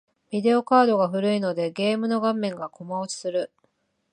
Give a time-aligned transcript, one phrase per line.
[0.31, 3.51] ビデオカードが古いので、ゲームの画面がコマ落ちする。